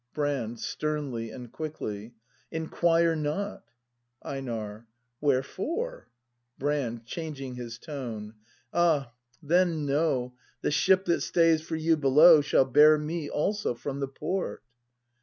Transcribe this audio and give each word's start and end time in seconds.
Brand. 0.15 0.59
[Sternly 0.59 1.29
and 1.29 1.51
quickly.] 1.51 2.15
Inquire 2.49 3.15
not! 3.15 3.65
Einar. 4.23 4.87
Wherefore? 5.19 6.07
Brand. 6.57 7.05
[Changing 7.05 7.53
his 7.53 7.77
tone.] 7.77 8.33
Ah,— 8.73 9.13
then 9.51 9.85
know, 9.85 10.33
The 10.61 10.71
ship 10.71 11.05
that 11.05 11.21
stays 11.21 11.61
for 11.61 11.75
you 11.75 11.97
below 11.97 12.41
Shall 12.41 12.65
bear 12.65 12.97
me 12.97 13.29
also 13.29 13.75
from 13.75 13.99
the 13.99 14.07
port. 14.07 14.63